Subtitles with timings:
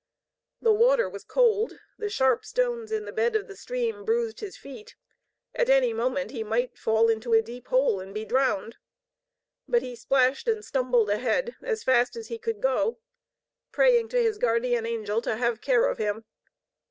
[0.63, 4.57] The water was cold, the sharp stones in the bed of the stream bruised his
[4.57, 4.95] feet,
[5.53, 8.77] at any moment he might fall into a deep hole and be drowned.
[9.67, 12.97] But he splashed and stumbled ahead, as fast as he could go,
[13.71, 16.25] praying to his guardian angel to have care of him.